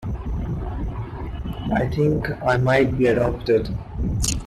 I 1.71 1.87
think 1.93 2.27
I 2.41 2.57
might 2.57 2.97
be 2.97 3.05
adopted. 3.05 3.69